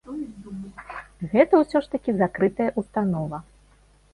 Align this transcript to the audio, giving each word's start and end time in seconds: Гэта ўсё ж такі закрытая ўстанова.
Гэта 1.33 1.53
ўсё 1.63 1.77
ж 1.85 1.91
такі 1.93 2.11
закрытая 2.23 2.69
ўстанова. 2.83 3.37